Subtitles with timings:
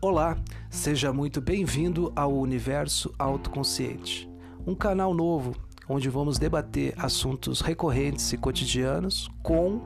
[0.00, 0.38] Olá,
[0.70, 4.30] seja muito bem-vindo ao Universo Autoconsciente,
[4.64, 5.56] um canal novo
[5.88, 9.80] onde vamos debater assuntos recorrentes e cotidianos com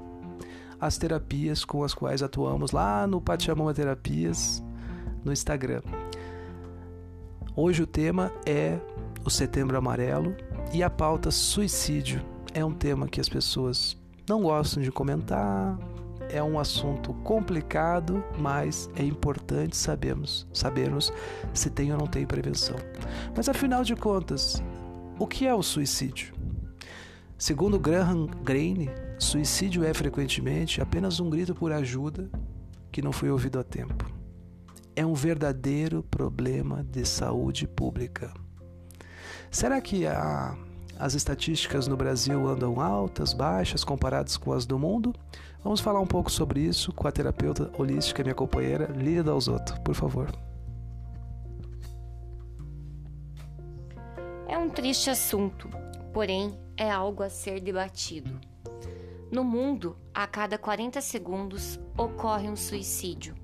[0.79, 4.63] as terapias com as quais atuamos lá no Pachamama Terapias
[5.25, 5.81] no Instagram.
[7.57, 8.79] Hoje o tema é
[9.25, 10.37] o Setembro Amarelo
[10.75, 12.23] e a pauta suicídio.
[12.53, 13.97] É um tema que as pessoas
[14.29, 15.79] não gostam de comentar,
[16.33, 21.13] é um assunto complicado, mas é importante sabermos, sabermos
[21.53, 22.77] se tem ou não tem prevenção.
[23.37, 24.63] Mas afinal de contas,
[25.19, 26.35] o que é o suicídio?
[27.37, 32.31] Segundo Graham Greene, suicídio é frequentemente apenas um grito por ajuda
[32.91, 34.11] que não foi ouvido a tempo.
[34.97, 38.33] É um verdadeiro problema de saúde pública.
[39.51, 40.57] Será que a
[41.03, 45.13] as estatísticas no Brasil andam altas, baixas comparadas com as do mundo?
[45.65, 49.97] Vamos falar um pouco sobre isso com a terapeuta holística, minha companheira Lília Dalzotto, por
[49.97, 50.31] favor.
[54.47, 55.69] É um triste assunto,
[56.13, 58.41] porém é algo a ser debatido.
[59.29, 63.35] No mundo, a cada 40 segundos ocorre um suicídio.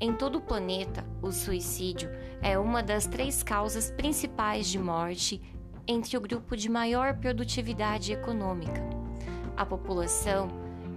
[0.00, 2.10] Em todo o planeta, o suicídio
[2.42, 5.40] é uma das três causas principais de morte
[5.86, 8.82] entre o grupo de maior produtividade econômica.
[9.56, 10.48] A população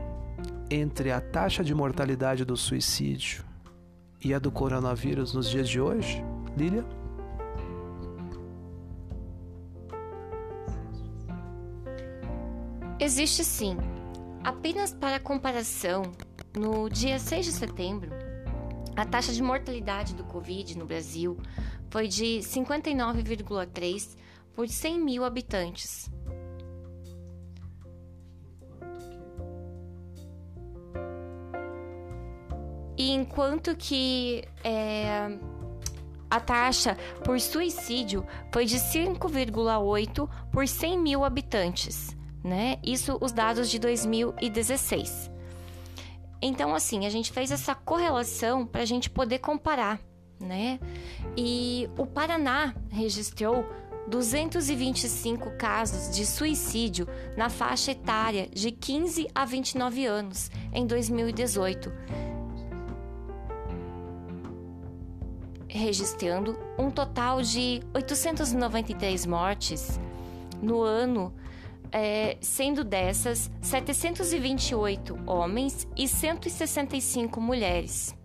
[0.70, 3.46] entre a taxa de mortalidade do suicídio
[4.24, 6.24] e a do coronavírus nos dias de hoje,
[6.58, 6.84] Lília?
[13.00, 13.78] Existe sim.
[14.44, 16.02] Apenas para comparação,
[16.56, 18.12] no dia 6 de setembro,
[18.96, 21.38] a taxa de mortalidade do Covid no Brasil
[21.90, 24.18] foi de 59,3
[24.56, 26.10] por 100 mil habitantes.
[32.98, 35.38] E enquanto que é,
[36.30, 42.80] a taxa por suicídio foi de 5,8 por 100 mil habitantes, né?
[42.84, 45.37] Isso os dados de 2016.
[46.42, 50.00] Então, assim, a gente fez essa correlação para a gente poder comparar,
[50.40, 50.80] né?
[51.36, 53.66] E o Paraná registrou
[54.08, 61.92] 225 casos de suicídio na faixa etária de 15 a 29 anos em 2018,
[65.68, 70.00] registrando um total de 893 mortes
[70.62, 71.34] no ano
[71.92, 78.16] é, sendo dessas 728 homens e 165 mulheres.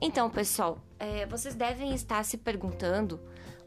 [0.00, 3.20] Então, pessoal, é, vocês devem estar se perguntando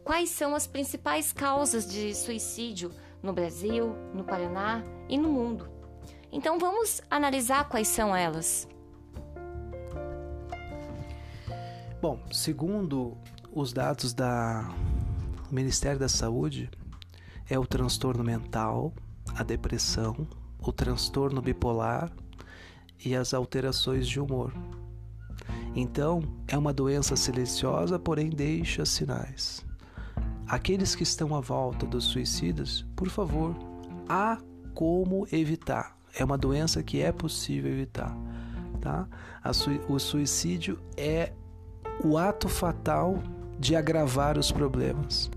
[0.04, 2.92] quais são as principais causas de suicídio
[3.22, 5.70] no Brasil, no Paraná e no mundo.
[6.32, 8.68] Então, vamos analisar quais são elas.
[12.02, 13.18] Bom, segundo
[13.54, 14.24] os dados do
[15.52, 16.70] Ministério da Saúde,
[17.52, 18.94] é o transtorno mental,
[19.36, 20.26] a depressão,
[20.58, 22.10] o transtorno bipolar
[23.04, 24.54] e as alterações de humor.
[25.76, 29.66] Então, é uma doença silenciosa, porém deixa sinais.
[30.48, 33.54] Aqueles que estão à volta dos suicidas, por favor,
[34.08, 34.38] há
[34.74, 35.98] como evitar.
[36.18, 38.16] É uma doença que é possível evitar.
[38.80, 39.08] Tá?
[39.90, 41.34] o suicídio é
[42.04, 43.22] o ato fatal
[43.60, 45.30] de agravar os problemas.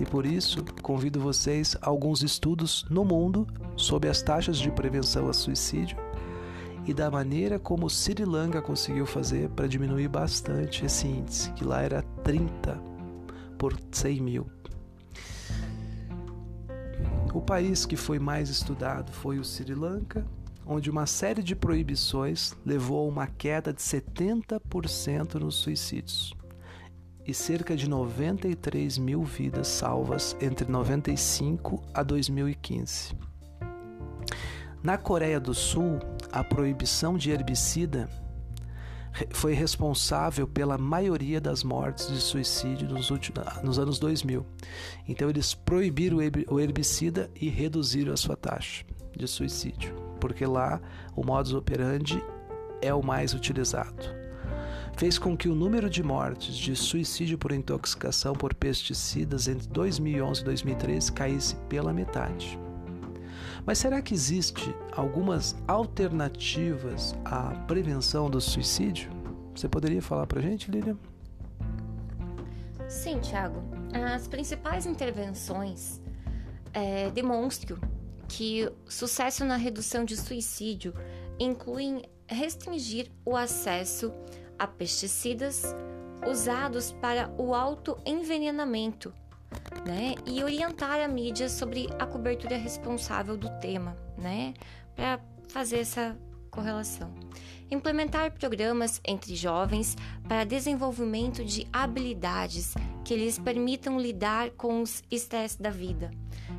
[0.00, 3.46] E por isso, convido vocês a alguns estudos no mundo
[3.76, 5.96] sobre as taxas de prevenção a suicídio
[6.86, 11.82] e da maneira como Sri Lanka conseguiu fazer para diminuir bastante esse índice, que lá
[11.82, 12.80] era 30
[13.58, 14.46] por 100 mil.
[17.34, 20.24] O país que foi mais estudado foi o Sri Lanka,
[20.64, 26.34] onde uma série de proibições levou a uma queda de 70% nos suicídios
[27.26, 33.14] e cerca de 93 mil vidas salvas entre 95 a 2015.
[34.82, 35.98] Na Coreia do Sul,
[36.30, 38.08] a proibição de herbicida
[39.30, 44.44] foi responsável pela maioria das mortes de suicídio nos, últimos, nos anos 2000.
[45.08, 46.18] Então, eles proibiram
[46.48, 48.84] o herbicida e reduziram a sua taxa
[49.16, 50.80] de suicídio, porque lá
[51.14, 52.22] o modus operandi
[52.82, 54.25] é o mais utilizado.
[54.96, 60.40] Fez com que o número de mortes de suicídio por intoxicação por pesticidas entre 2011
[60.40, 62.58] e 2013 caísse pela metade.
[63.66, 69.10] Mas será que existe algumas alternativas à prevenção do suicídio?
[69.54, 70.96] Você poderia falar para gente, Lilian?
[72.88, 73.62] Sim, Tiago.
[74.14, 76.00] As principais intervenções
[76.72, 77.76] é, demonstram
[78.28, 80.94] que sucesso na redução de suicídio
[81.38, 84.10] incluem restringir o acesso
[84.58, 85.74] a pesticidas
[86.26, 89.12] usados para o autoenvenenamento
[89.86, 90.14] né?
[90.26, 94.54] E orientar a mídia sobre a cobertura responsável do tema, né?
[94.94, 96.16] Para fazer essa
[96.50, 97.12] correlação.
[97.70, 99.96] Implementar programas entre jovens
[100.28, 102.74] para desenvolvimento de habilidades
[103.04, 106.10] que lhes permitam lidar com os estresses da vida.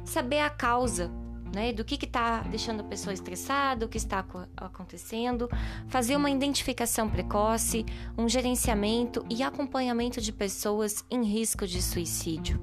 [0.04, 1.10] Saber a causa
[1.54, 5.50] né, do que está deixando a pessoa estressada, o que está acontecendo,
[5.88, 7.86] fazer uma identificação precoce,
[8.18, 12.62] um gerenciamento e acompanhamento de pessoas em risco de suicídio.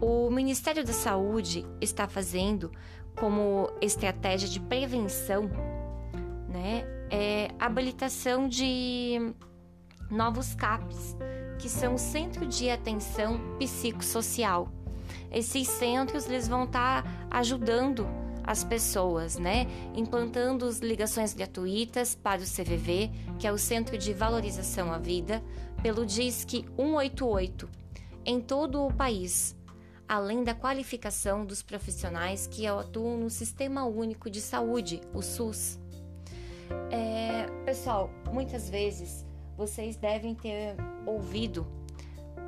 [0.00, 2.70] O Ministério da Saúde está fazendo
[3.16, 5.50] como estratégia de prevenção,
[6.48, 9.34] né, é habilitação de
[10.10, 11.16] novos CAPs,
[11.58, 14.68] que são Centro de Atenção Psicossocial.
[15.34, 18.06] Esses centros eles vão estar tá ajudando
[18.44, 19.66] as pessoas, né?
[19.94, 25.42] Implantando ligações gratuitas para o CVV, que é o Centro de Valorização à Vida,
[25.82, 27.68] pelo DISC 188,
[28.24, 29.56] em todo o país,
[30.06, 35.80] além da qualificação dos profissionais que atuam no Sistema Único de Saúde, o SUS.
[36.90, 39.26] É, pessoal, muitas vezes
[39.56, 40.76] vocês devem ter
[41.06, 41.66] ouvido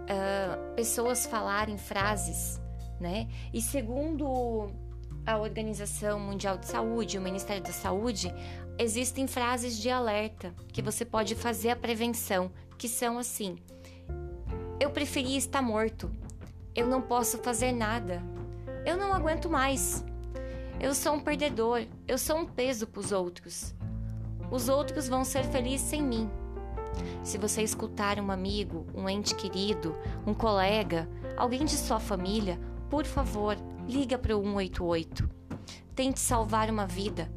[0.07, 2.61] uh, pessoas falarem frases,
[3.01, 3.29] né?
[3.53, 4.71] E segundo
[5.25, 8.33] a Organização Mundial de Saúde, o Ministério da Saúde,
[8.79, 13.57] existem frases de alerta que você pode fazer a prevenção, que são assim:
[14.81, 16.11] Eu preferia estar morto
[16.77, 18.23] eu não posso fazer nada.
[18.85, 20.05] Eu não aguento mais.
[20.79, 21.87] Eu sou um perdedor.
[22.07, 23.75] Eu sou um peso para os outros.
[24.51, 26.29] Os outros vão ser felizes sem mim.
[27.25, 29.97] Se você escutar um amigo, um ente querido,
[30.27, 32.61] um colega, alguém de sua família,
[32.97, 35.29] por favor, liga para o 188.
[35.95, 37.31] Tente salvar uma vida,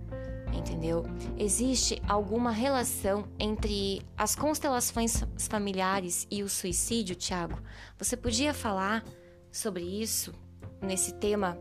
[0.54, 1.04] entendeu?
[1.38, 7.60] Existe alguma relação entre as constelações familiares e o suicídio, Tiago?
[7.98, 9.04] Você podia falar
[9.52, 10.34] sobre isso,
[10.82, 11.58] nesse tema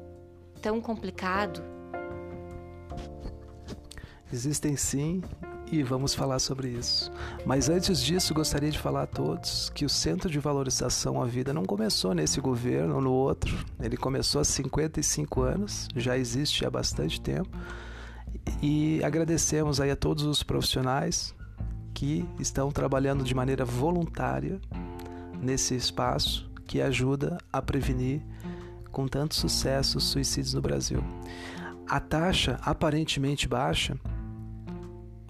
[0.63, 1.61] tão complicado?
[4.33, 5.23] Existem sim,
[5.71, 7.11] e vamos falar sobre isso.
[7.45, 11.53] Mas antes disso, gostaria de falar a todos que o Centro de Valorização à Vida
[11.53, 13.57] não começou nesse governo ou no outro.
[13.81, 17.51] Ele começou há 55 anos, já existe há bastante tempo.
[18.63, 21.35] E agradecemos aí a todos os profissionais
[21.95, 24.61] que estão trabalhando de maneira voluntária
[25.41, 28.23] nesse espaço que ajuda a prevenir
[28.91, 31.03] com tanto sucesso os suicídios no Brasil.
[31.89, 33.99] A taxa aparentemente baixa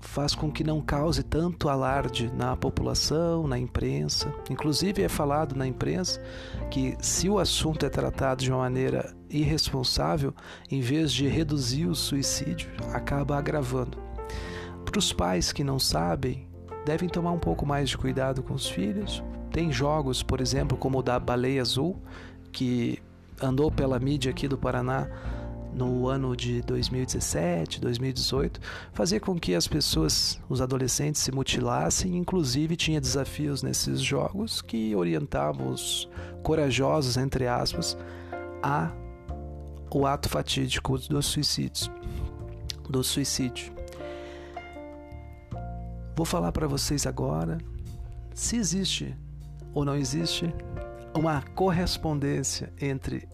[0.01, 4.33] faz com que não cause tanto alarde na população, na imprensa.
[4.51, 6.21] Inclusive é falado na imprensa
[6.71, 10.33] que se o assunto é tratado de uma maneira irresponsável,
[10.71, 13.99] em vez de reduzir o suicídio, acaba agravando.
[14.85, 16.49] Para os pais que não sabem,
[16.87, 20.99] devem tomar um pouco mais de cuidado com os filhos, tem jogos, por exemplo, como
[20.99, 21.97] o da Baleia Azul,
[22.53, 22.99] que
[23.43, 25.09] andou pela mídia aqui do Paraná
[25.73, 28.61] no ano de 2017, 2018,
[28.93, 32.17] fazia com que as pessoas, os adolescentes, se mutilassem.
[32.17, 36.09] Inclusive, tinha desafios nesses jogos que orientavam os
[36.43, 37.97] corajosos, entre aspas,
[38.63, 38.91] a
[39.91, 41.91] o ato fatídico dos suicídios,
[42.89, 43.73] do suicídio.
[46.15, 47.59] Vou falar para vocês agora
[48.35, 49.17] se existe
[49.73, 50.53] ou não existe
[51.15, 53.29] uma correspondência entre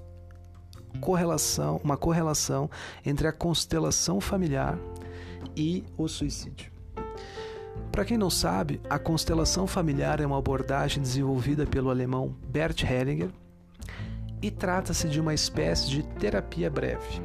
[1.01, 2.71] correlação, uma correlação
[3.05, 4.79] entre a constelação familiar
[5.57, 6.73] e o suicídio.
[7.91, 13.31] Para quem não sabe, a constelação familiar é uma abordagem desenvolvida pelo alemão Bert Hellinger
[14.43, 17.23] e trata-se de uma espécie de terapia breve.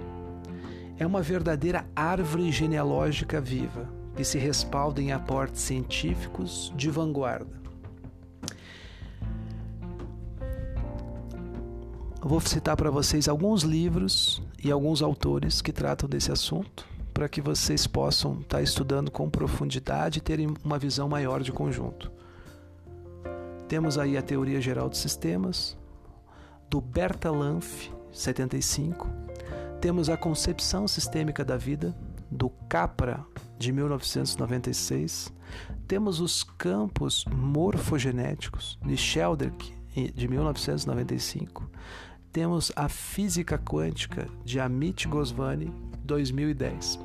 [0.97, 7.58] É uma verdadeira árvore genealógica viva que se respalda em aportes científicos de vanguarda.
[12.21, 17.29] Eu vou citar para vocês alguns livros e alguns autores que tratam desse assunto, para
[17.29, 22.11] que vocês possam estar tá estudando com profundidade e terem uma visão maior de conjunto.
[23.69, 25.77] Temos aí a Teoria Geral dos Sistemas,
[26.69, 29.07] do Berta Lanff, 75.
[29.79, 31.95] Temos a Concepção Sistêmica da Vida,
[32.29, 33.25] do Capra,
[33.57, 35.33] de 1996.
[35.87, 39.73] Temos os Campos Morfogenéticos, de Sheldrick,
[40.13, 41.69] de 1995
[42.31, 46.99] temos a Física Quântica de Amit Goswami, 2010.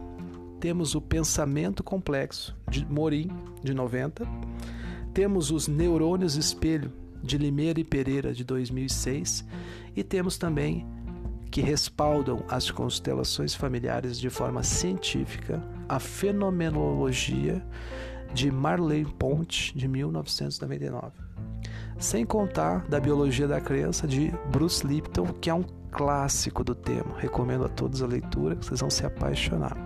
[0.60, 3.30] Temos o Pensamento Complexo de Morim,
[3.62, 4.26] de 90.
[5.12, 9.46] Temos os Neurônios Espelho de Limeira e Pereira, de 2006.
[9.96, 10.86] E temos também
[11.50, 17.64] que respaldam as constelações familiares de forma científica, a Fenomenologia
[18.34, 21.23] de Marlene Ponte, de 1999
[21.98, 27.18] sem contar da Biologia da Crença de Bruce Lipton, que é um clássico do tema.
[27.18, 29.76] Recomendo a todos a leitura, vocês vão se apaixonar.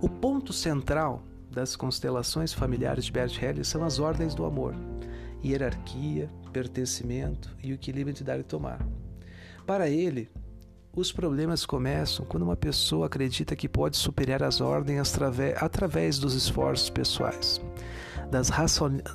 [0.00, 4.74] O ponto central das constelações familiares de Bert Hellinger são as ordens do amor,
[5.42, 8.84] hierarquia, pertencimento e o equilíbrio entre dar e tomar.
[9.66, 10.28] Para ele,
[10.94, 15.14] os problemas começam quando uma pessoa acredita que pode superar as ordens
[15.60, 17.60] através dos esforços pessoais
[18.30, 18.50] das,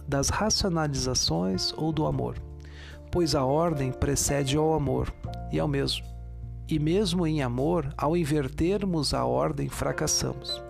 [0.08, 2.36] das racionalizações ou do amor,
[3.12, 5.14] pois a ordem precede ao amor
[5.52, 6.06] e ao mesmo.
[6.68, 10.64] E mesmo em amor, ao invertermos a ordem, fracassamos.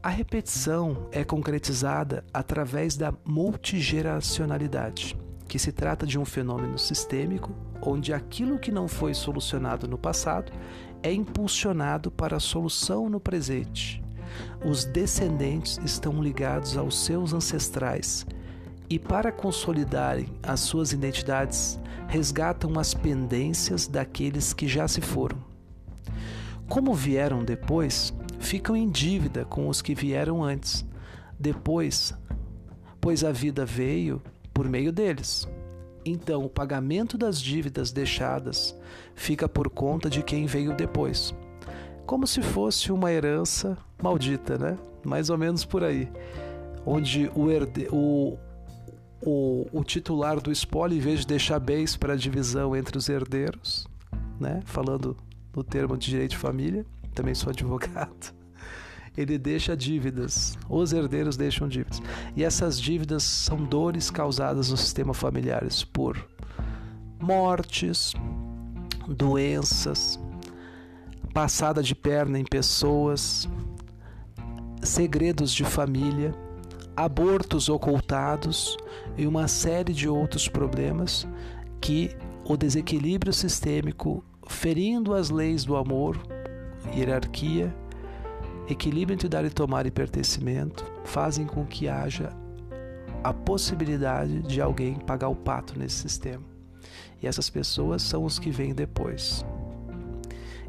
[0.00, 5.18] A repetição é concretizada através da multigeracionalidade,
[5.48, 10.52] que se trata de um fenômeno sistêmico onde aquilo que não foi solucionado no passado
[11.02, 14.05] é impulsionado para a solução no presente
[14.64, 18.26] os descendentes estão ligados aos seus ancestrais
[18.88, 25.38] e, para consolidarem as suas identidades, resgatam as pendências daqueles que já se foram.
[26.68, 30.84] Como vieram depois, ficam em dívida com os que vieram antes,
[31.38, 32.14] depois,
[33.00, 34.22] pois a vida veio
[34.52, 35.46] por meio deles.
[36.04, 38.76] Então, o pagamento das dívidas deixadas
[39.14, 41.34] fica por conta de quem veio depois
[42.06, 44.78] como se fosse uma herança maldita, né?
[45.04, 46.10] Mais ou menos por aí.
[46.84, 47.88] Onde o, herde...
[47.90, 48.36] o,
[49.22, 53.86] o, o titular do espólio, em vez de deixar bens para divisão entre os herdeiros,
[54.38, 54.60] né?
[54.64, 55.16] Falando
[55.54, 56.84] no termo de direito de família,
[57.14, 58.34] também sou advogado,
[59.16, 60.56] ele deixa dívidas.
[60.68, 62.02] Os herdeiros deixam dívidas.
[62.36, 66.24] E essas dívidas são dores causadas no sistema familiares por
[67.18, 68.12] mortes,
[69.08, 70.20] doenças,
[71.32, 73.48] passada de perna em pessoas,
[74.88, 76.34] segredos de família,
[76.96, 78.76] abortos ocultados
[79.16, 81.26] e uma série de outros problemas
[81.80, 82.10] que
[82.44, 86.16] o desequilíbrio sistêmico, ferindo as leis do amor,
[86.94, 87.74] hierarquia,
[88.68, 92.30] equilíbrio entre dar e tomar e pertencimento, fazem com que haja
[93.22, 96.44] a possibilidade de alguém pagar o pato nesse sistema.
[97.20, 99.44] E essas pessoas são os que vêm depois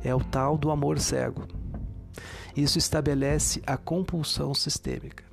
[0.04, 1.44] é o tal do amor cego.
[2.58, 5.24] Isso estabelece a compulsão sistêmica.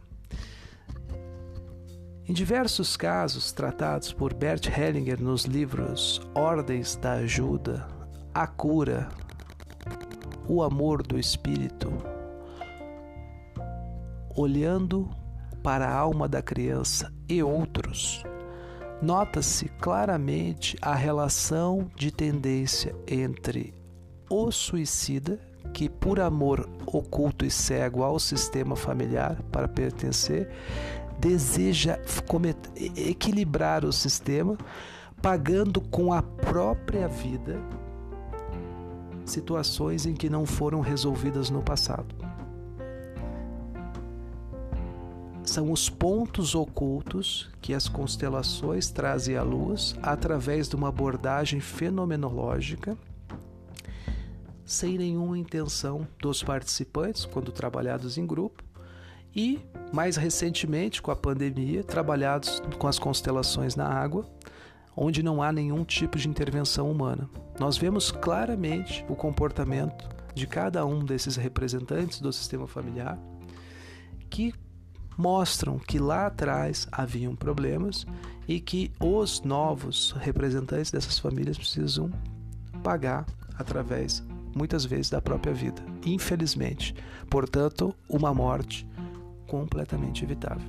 [2.28, 7.88] Em diversos casos tratados por Bert Hellinger nos livros Ordens da Ajuda,
[8.34, 9.08] A Cura,
[10.46, 11.90] O Amor do Espírito,
[14.36, 15.08] Olhando
[15.62, 18.22] para a Alma da Criança e outros,
[19.00, 23.72] nota-se claramente a relação de tendência entre
[24.28, 30.48] o suicida que, por amor oculto e cego ao sistema familiar para pertencer,
[31.18, 31.98] deseja
[32.96, 34.56] equilibrar o sistema,
[35.22, 37.60] pagando com a própria vida
[39.24, 42.14] situações em que não foram resolvidas no passado.
[45.42, 52.96] São os pontos ocultos que as constelações trazem à luz através de uma abordagem fenomenológica
[54.64, 58.62] sem nenhuma intenção dos participantes quando trabalhados em grupo
[59.34, 59.60] e
[59.92, 64.26] mais recentemente com a pandemia trabalhados com as constelações na água,
[64.96, 67.28] onde não há nenhum tipo de intervenção humana.
[67.58, 73.18] Nós vemos claramente o comportamento de cada um desses representantes do sistema familiar
[74.30, 74.52] que
[75.16, 78.04] mostram que lá atrás haviam problemas
[78.48, 82.10] e que os novos representantes dessas famílias precisam
[82.82, 83.24] pagar
[83.56, 84.22] através,
[84.54, 85.82] muitas vezes, da própria vida.
[86.04, 86.94] Infelizmente.
[87.28, 88.86] Portanto, uma morte
[89.46, 90.68] completamente evitável.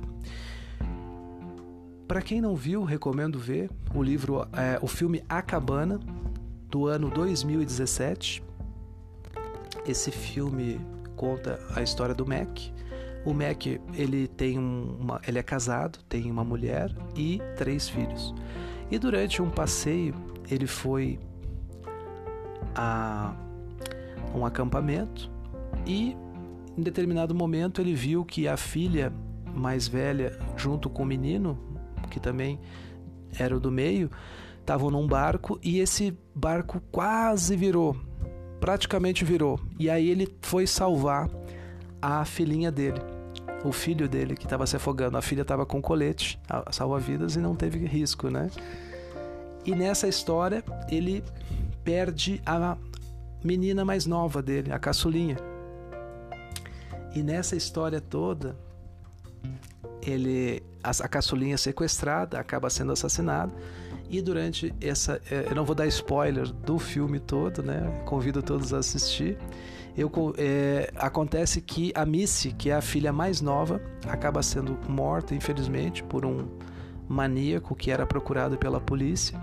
[2.06, 5.98] Para quem não viu, recomendo ver o livro, é, o filme A Cabana,
[6.70, 8.42] do ano 2017.
[9.86, 10.80] Esse filme
[11.16, 12.58] conta a história do Mac.
[13.24, 18.34] O Mac ele tem uma, ele é casado, tem uma mulher e três filhos.
[18.90, 20.14] E durante um passeio
[20.48, 21.18] ele foi
[22.74, 23.34] a
[24.34, 25.30] um acampamento
[25.86, 26.16] e
[26.76, 29.12] em determinado momento ele viu que a filha
[29.54, 31.58] mais velha junto com o menino
[32.10, 32.58] que também
[33.38, 34.10] era o do meio
[34.66, 37.96] estavam num barco e esse barco quase virou,
[38.58, 39.60] praticamente virou.
[39.78, 41.30] E aí ele foi salvar
[42.02, 43.00] a filhinha dele,
[43.64, 45.16] o filho dele que estava se afogando.
[45.16, 46.38] A filha estava com colete,
[46.72, 48.50] salva-vidas e não teve risco, né?
[49.64, 51.22] E nessa história ele
[51.84, 52.76] perde a
[53.46, 55.36] menina mais nova dele, a caçulinha.
[57.14, 58.56] E nessa história toda,
[60.02, 63.52] ele a, a caçulinha é sequestrada, acaba sendo assassinada
[64.10, 65.20] e durante essa.
[65.30, 68.02] É, eu não vou dar spoiler do filme todo, né?
[68.04, 69.36] Convido todos a assistir.
[69.96, 75.34] Eu, é, acontece que a Missy, que é a filha mais nova, acaba sendo morta,
[75.34, 76.46] infelizmente, por um
[77.08, 79.40] maníaco que era procurado pela polícia.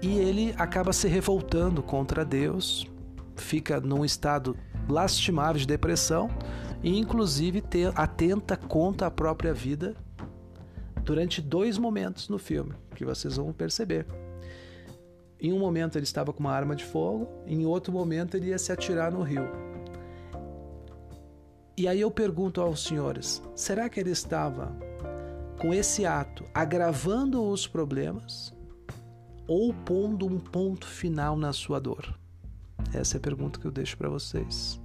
[0.00, 2.86] E ele acaba se revoltando contra Deus,
[3.36, 4.56] fica num estado
[4.88, 6.28] lastimável de depressão
[6.82, 9.94] e, inclusive, te, atenta contra a própria vida
[11.02, 14.06] durante dois momentos no filme, que vocês vão perceber.
[15.40, 18.58] Em um momento ele estava com uma arma de fogo, em outro momento ele ia
[18.58, 19.48] se atirar no rio.
[21.76, 24.74] E aí eu pergunto aos senhores: será que ele estava
[25.60, 28.54] com esse ato agravando os problemas
[29.46, 32.18] ou pondo um ponto final na sua dor?
[32.92, 34.80] Essa é a pergunta que eu deixo para vocês.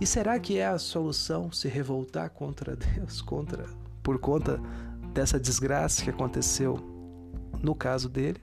[0.00, 3.64] E será que é a solução se revoltar contra Deus, contra
[4.02, 4.60] por conta
[5.12, 6.78] dessa desgraça que aconteceu
[7.62, 8.40] no caso dele.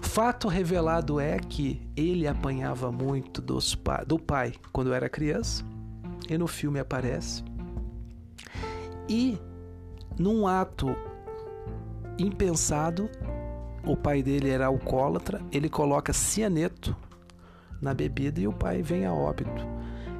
[0.00, 3.42] Fato revelado é que ele apanhava muito
[3.76, 5.64] pa do pai quando era criança,
[6.28, 7.44] e no filme aparece.
[9.08, 9.38] E
[10.18, 10.88] num ato
[12.18, 13.08] impensado,
[13.84, 16.96] o pai dele era alcoólatra, ele coloca cianeto
[17.80, 19.66] na bebida e o pai vem a óbito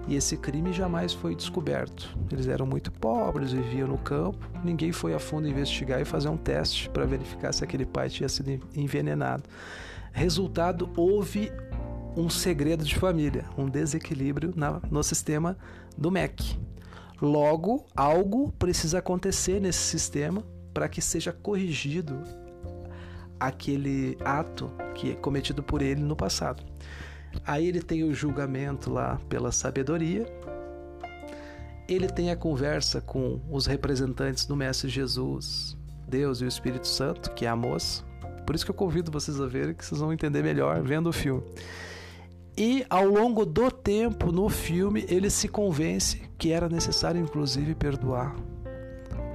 [0.08, 2.16] e esse crime jamais foi descoberto.
[2.32, 6.36] Eles eram muito pobres, viviam no campo, ninguém foi a fundo investigar e fazer um
[6.36, 9.44] teste para verificar se aquele pai tinha sido envenenado.
[10.10, 11.52] Resultado: houve
[12.16, 15.56] um segredo de família, um desequilíbrio na, no sistema
[15.96, 16.58] do MEC.
[17.20, 20.42] Logo, algo precisa acontecer nesse sistema
[20.72, 22.22] para que seja corrigido
[23.38, 26.62] aquele ato que é cometido por ele no passado.
[27.46, 30.26] Aí ele tem o julgamento lá pela sabedoria.
[31.88, 37.32] Ele tem a conversa com os representantes do Mestre Jesus, Deus e o Espírito Santo,
[37.32, 38.04] que é a moça.
[38.46, 41.12] Por isso que eu convido vocês a verem, que vocês vão entender melhor vendo o
[41.12, 41.42] filme.
[42.56, 48.34] E ao longo do tempo no filme, ele se convence que era necessário, inclusive, perdoar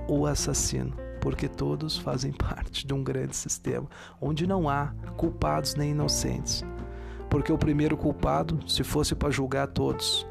[0.10, 3.88] o assassino, porque todos fazem parte de um grande sistema
[4.22, 6.64] onde não há culpados nem inocentes
[7.34, 10.24] porque o primeiro culpado, se fosse para julgar todos,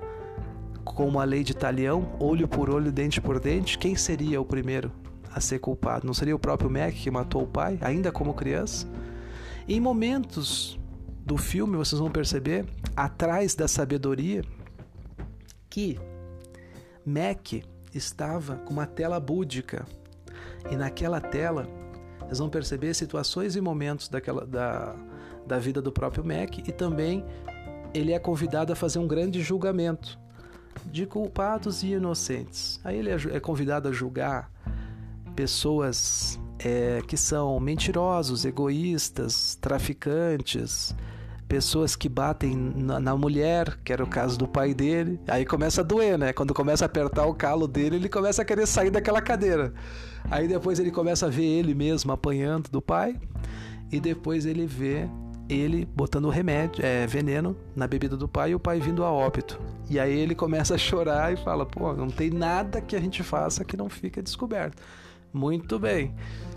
[0.84, 4.92] como a lei de Talião, olho por olho, dente por dente, quem seria o primeiro
[5.34, 6.06] a ser culpado?
[6.06, 8.86] Não seria o próprio Mac que matou o pai, ainda como criança?
[9.66, 10.78] Em momentos
[11.26, 14.44] do filme, vocês vão perceber, atrás da sabedoria,
[15.68, 15.98] que
[17.04, 19.84] Mac estava com uma tela búdica.
[20.70, 21.66] E naquela tela,
[22.20, 24.94] vocês vão perceber situações e momentos daquela, da,
[25.46, 27.24] da vida do próprio Mac e também
[27.92, 30.18] ele é convidado a fazer um grande julgamento
[30.86, 32.80] de culpados e inocentes.
[32.82, 34.50] Aí ele é, é convidado a julgar
[35.36, 40.94] pessoas é, que são mentirosos, egoístas, traficantes,
[41.52, 45.20] pessoas que batem na, na, mulher, que era o caso do pai dele.
[45.28, 46.32] Aí começa a doer, né?
[46.32, 49.74] Quando começa a apertar o calo dele, ele começa a querer sair daquela cadeira.
[50.30, 53.20] Aí depois ele começa a ver ele mesmo apanhando do pai.
[53.92, 55.06] E depois ele vê
[55.46, 59.60] ele botando remédio, é, veneno na bebida do pai e o pai vindo a óbito.
[59.90, 63.22] E aí ele começa a chorar e fala: pô, não tem nada que a gente
[63.22, 64.82] faça que não fique descoberto.
[65.30, 66.14] Muito bem.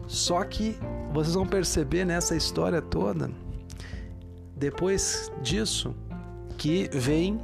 [0.07, 0.77] Só que
[1.11, 3.29] vocês vão perceber nessa história toda,
[4.55, 5.95] depois disso,
[6.57, 7.39] que vem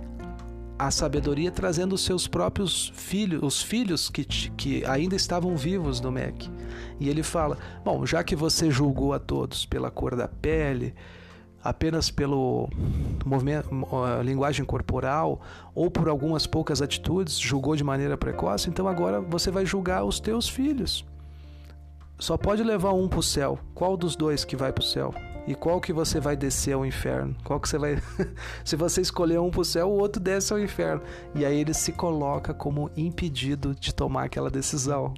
[0.79, 6.11] a sabedoria trazendo os seus próprios filhos, os filhos que, que ainda estavam vivos do
[6.11, 6.49] Mec.
[6.99, 10.95] E ele fala: Bom, já que você julgou a todos pela cor da pele,
[11.63, 12.67] apenas pelo
[13.23, 13.69] movimento,
[14.23, 15.41] linguagem corporal
[15.75, 20.19] ou por algumas poucas atitudes, julgou de maneira precoce, então agora você vai julgar os
[20.19, 21.05] teus filhos.
[22.17, 23.59] Só pode levar um para o céu.
[23.73, 25.13] Qual dos dois que vai para o céu?
[25.47, 27.35] E qual que você vai descer ao inferno?
[27.43, 28.01] Qual que você vai.
[28.63, 31.01] Se você escolher um para o céu, o outro desce ao inferno.
[31.33, 35.13] E aí ele se coloca como impedido de tomar aquela decisão.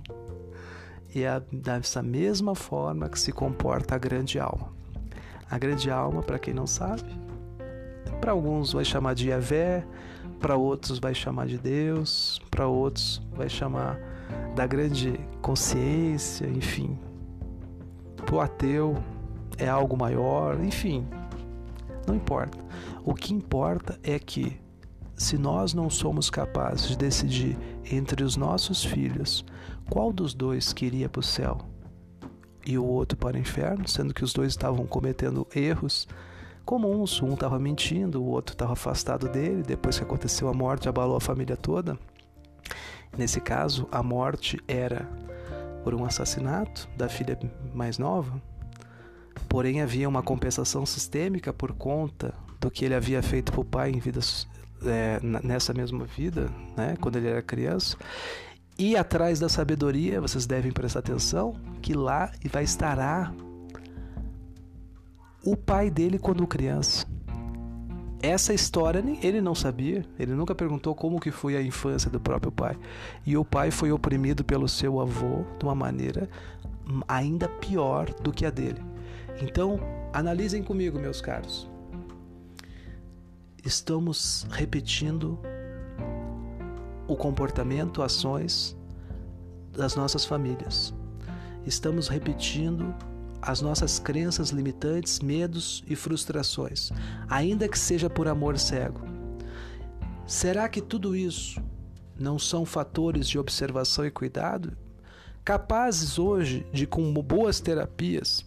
[1.13, 4.71] E é dessa mesma forma que se comporta a grande alma.
[5.51, 7.03] A grande alma, para quem não sabe,
[8.19, 9.86] para alguns vai chamar de Yahvé,
[10.39, 13.99] para outros vai chamar de Deus, para outros vai chamar
[14.55, 16.97] da grande consciência, enfim.
[18.25, 18.95] Para o ateu
[19.57, 21.07] é algo maior, enfim.
[22.07, 22.57] Não importa.
[23.03, 24.59] O que importa é que,
[25.15, 27.57] se nós não somos capazes de decidir
[27.89, 29.45] entre os nossos filhos
[29.89, 31.57] qual dos dois queria para o céu
[32.65, 36.07] e o outro para o inferno, sendo que os dois estavam cometendo erros
[36.65, 41.17] comuns, um estava mentindo, o outro estava afastado dele, depois que aconteceu a morte, abalou
[41.17, 41.97] a família toda.
[43.17, 45.07] Nesse caso, a morte era
[45.83, 47.37] por um assassinato da filha
[47.73, 48.41] mais nova,
[49.47, 53.91] porém havia uma compensação sistêmica por conta do que ele havia feito para o pai
[53.91, 54.47] em vidas,
[54.85, 57.97] é, nessa mesma vida, né, quando ele era criança.
[58.77, 63.33] E atrás da sabedoria, vocês devem prestar atenção, que lá vai estará
[65.45, 67.05] o pai dele quando criança
[68.23, 72.53] essa história ele não sabia, ele nunca perguntou como que foi a infância do próprio
[72.53, 72.77] pai.
[73.25, 76.29] E o pai foi oprimido pelo seu avô de uma maneira
[77.05, 78.81] ainda pior do que a dele.
[79.41, 79.79] Então,
[80.11, 81.69] analisem comigo, meus caros.
[83.65, 85.39] Estamos repetindo
[87.07, 88.77] o comportamento, ações
[89.71, 90.93] das nossas famílias.
[91.65, 92.93] Estamos repetindo
[93.41, 96.91] as nossas crenças limitantes, medos e frustrações,
[97.29, 99.01] ainda que seja por amor cego.
[100.25, 101.61] Será que tudo isso
[102.17, 104.77] não são fatores de observação e cuidado
[105.43, 108.45] capazes hoje de, com boas terapias,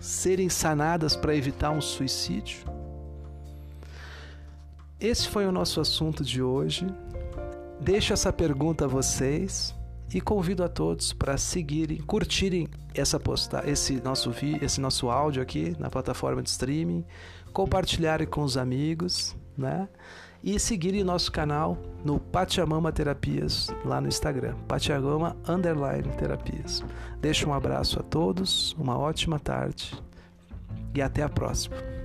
[0.00, 2.64] serem sanadas para evitar um suicídio?
[4.98, 6.86] Esse foi o nosso assunto de hoje.
[7.80, 9.74] Deixo essa pergunta a vocês
[10.12, 15.40] e convido a todos para seguirem, curtirem essa posta, esse nosso vi, esse nosso áudio
[15.40, 17.04] aqui na plataforma de streaming,
[17.52, 19.88] compartilharem com os amigos, né?
[20.42, 26.82] E seguirem nosso canal no Pachamama Terapias lá no Instagram, Pachamama Underline Terapias.
[27.20, 29.92] Deixo um abraço a todos, uma ótima tarde
[30.94, 31.99] e até a próxima.